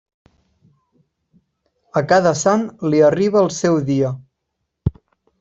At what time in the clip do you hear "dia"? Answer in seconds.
3.93-4.13